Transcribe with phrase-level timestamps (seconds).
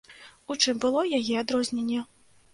[0.53, 2.01] У чым было яе адрозненне?